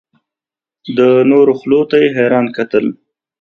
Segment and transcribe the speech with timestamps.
[0.97, 0.99] د
[1.31, 2.85] نورو خولو ته یې حیران کتل.